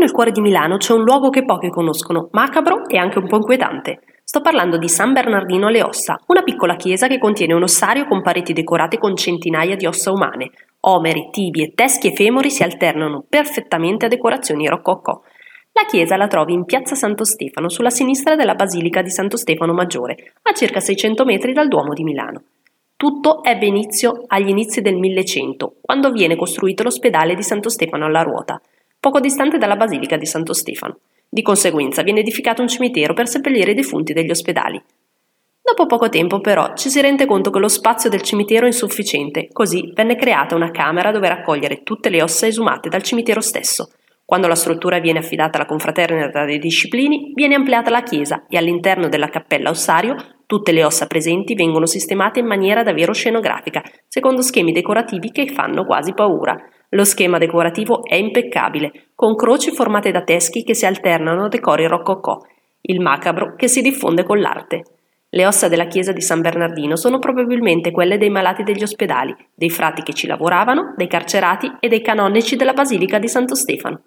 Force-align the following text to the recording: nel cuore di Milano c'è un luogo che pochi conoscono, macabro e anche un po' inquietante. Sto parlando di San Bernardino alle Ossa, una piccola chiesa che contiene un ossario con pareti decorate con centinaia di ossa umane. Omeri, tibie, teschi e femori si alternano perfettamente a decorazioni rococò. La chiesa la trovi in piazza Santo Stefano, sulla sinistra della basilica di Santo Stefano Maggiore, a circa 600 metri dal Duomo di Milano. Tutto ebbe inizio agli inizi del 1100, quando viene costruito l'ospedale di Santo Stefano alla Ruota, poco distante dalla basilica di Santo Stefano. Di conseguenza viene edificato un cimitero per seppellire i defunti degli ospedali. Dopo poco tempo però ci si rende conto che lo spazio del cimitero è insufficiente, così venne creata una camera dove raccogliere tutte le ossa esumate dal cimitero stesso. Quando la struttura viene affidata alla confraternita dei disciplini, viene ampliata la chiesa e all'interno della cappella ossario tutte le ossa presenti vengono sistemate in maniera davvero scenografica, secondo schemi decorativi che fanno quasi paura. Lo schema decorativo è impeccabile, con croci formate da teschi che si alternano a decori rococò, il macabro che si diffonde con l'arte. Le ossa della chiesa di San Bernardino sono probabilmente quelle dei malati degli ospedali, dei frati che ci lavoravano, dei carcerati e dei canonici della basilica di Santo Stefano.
nel 0.00 0.12
cuore 0.12 0.32
di 0.32 0.40
Milano 0.40 0.78
c'è 0.78 0.94
un 0.94 1.04
luogo 1.04 1.28
che 1.28 1.44
pochi 1.44 1.68
conoscono, 1.68 2.30
macabro 2.32 2.88
e 2.88 2.96
anche 2.96 3.18
un 3.18 3.28
po' 3.28 3.36
inquietante. 3.36 4.00
Sto 4.24 4.40
parlando 4.40 4.78
di 4.78 4.88
San 4.88 5.12
Bernardino 5.12 5.66
alle 5.66 5.82
Ossa, 5.82 6.18
una 6.28 6.42
piccola 6.42 6.76
chiesa 6.76 7.06
che 7.06 7.18
contiene 7.18 7.52
un 7.52 7.64
ossario 7.64 8.06
con 8.06 8.22
pareti 8.22 8.54
decorate 8.54 8.96
con 8.96 9.14
centinaia 9.14 9.76
di 9.76 9.84
ossa 9.84 10.10
umane. 10.10 10.52
Omeri, 10.80 11.28
tibie, 11.30 11.72
teschi 11.74 12.08
e 12.08 12.14
femori 12.14 12.50
si 12.50 12.62
alternano 12.62 13.26
perfettamente 13.28 14.06
a 14.06 14.08
decorazioni 14.08 14.66
rococò. 14.66 15.20
La 15.72 15.84
chiesa 15.86 16.16
la 16.16 16.28
trovi 16.28 16.54
in 16.54 16.64
piazza 16.64 16.94
Santo 16.94 17.24
Stefano, 17.24 17.68
sulla 17.68 17.90
sinistra 17.90 18.36
della 18.36 18.54
basilica 18.54 19.02
di 19.02 19.10
Santo 19.10 19.36
Stefano 19.36 19.74
Maggiore, 19.74 20.32
a 20.42 20.52
circa 20.52 20.80
600 20.80 21.24
metri 21.26 21.52
dal 21.52 21.68
Duomo 21.68 21.92
di 21.92 22.04
Milano. 22.04 22.42
Tutto 22.96 23.44
ebbe 23.44 23.66
inizio 23.66 24.24
agli 24.28 24.48
inizi 24.48 24.80
del 24.80 24.96
1100, 24.96 25.76
quando 25.82 26.10
viene 26.10 26.36
costruito 26.36 26.84
l'ospedale 26.84 27.34
di 27.34 27.42
Santo 27.42 27.68
Stefano 27.68 28.06
alla 28.06 28.22
Ruota, 28.22 28.60
poco 29.00 29.18
distante 29.18 29.56
dalla 29.56 29.76
basilica 29.76 30.18
di 30.18 30.26
Santo 30.26 30.52
Stefano. 30.52 30.98
Di 31.26 31.40
conseguenza 31.40 32.02
viene 32.02 32.20
edificato 32.20 32.60
un 32.60 32.68
cimitero 32.68 33.14
per 33.14 33.28
seppellire 33.28 33.70
i 33.70 33.74
defunti 33.74 34.12
degli 34.12 34.30
ospedali. 34.30 34.80
Dopo 35.62 35.86
poco 35.86 36.08
tempo 36.10 36.40
però 36.40 36.74
ci 36.74 36.90
si 36.90 37.00
rende 37.00 37.24
conto 37.24 37.50
che 37.50 37.58
lo 37.58 37.68
spazio 37.68 38.10
del 38.10 38.20
cimitero 38.20 38.64
è 38.64 38.68
insufficiente, 38.68 39.48
così 39.52 39.92
venne 39.94 40.16
creata 40.16 40.54
una 40.54 40.70
camera 40.70 41.12
dove 41.12 41.28
raccogliere 41.28 41.82
tutte 41.82 42.10
le 42.10 42.22
ossa 42.22 42.46
esumate 42.46 42.88
dal 42.88 43.02
cimitero 43.02 43.40
stesso. 43.40 43.90
Quando 44.24 44.48
la 44.48 44.54
struttura 44.54 44.98
viene 44.98 45.20
affidata 45.20 45.56
alla 45.56 45.66
confraternita 45.66 46.44
dei 46.44 46.58
disciplini, 46.58 47.32
viene 47.34 47.54
ampliata 47.54 47.90
la 47.90 48.02
chiesa 48.02 48.44
e 48.48 48.58
all'interno 48.58 49.08
della 49.08 49.28
cappella 49.28 49.70
ossario 49.70 50.16
tutte 50.50 50.72
le 50.72 50.82
ossa 50.82 51.06
presenti 51.06 51.54
vengono 51.54 51.86
sistemate 51.86 52.40
in 52.40 52.46
maniera 52.46 52.82
davvero 52.82 53.12
scenografica, 53.12 53.84
secondo 54.08 54.42
schemi 54.42 54.72
decorativi 54.72 55.30
che 55.30 55.46
fanno 55.46 55.84
quasi 55.84 56.12
paura. 56.12 56.56
Lo 56.88 57.04
schema 57.04 57.38
decorativo 57.38 58.02
è 58.04 58.16
impeccabile, 58.16 59.10
con 59.14 59.36
croci 59.36 59.70
formate 59.70 60.10
da 60.10 60.24
teschi 60.24 60.64
che 60.64 60.74
si 60.74 60.84
alternano 60.86 61.44
a 61.44 61.48
decori 61.48 61.86
rococò, 61.86 62.40
il 62.80 62.98
macabro 62.98 63.54
che 63.54 63.68
si 63.68 63.80
diffonde 63.80 64.24
con 64.24 64.40
l'arte. 64.40 64.82
Le 65.28 65.46
ossa 65.46 65.68
della 65.68 65.86
chiesa 65.86 66.10
di 66.10 66.20
San 66.20 66.40
Bernardino 66.40 66.96
sono 66.96 67.20
probabilmente 67.20 67.92
quelle 67.92 68.18
dei 68.18 68.30
malati 68.30 68.64
degli 68.64 68.82
ospedali, 68.82 69.32
dei 69.54 69.70
frati 69.70 70.02
che 70.02 70.14
ci 70.14 70.26
lavoravano, 70.26 70.94
dei 70.96 71.06
carcerati 71.06 71.76
e 71.78 71.86
dei 71.86 72.02
canonici 72.02 72.56
della 72.56 72.72
basilica 72.72 73.20
di 73.20 73.28
Santo 73.28 73.54
Stefano. 73.54 74.00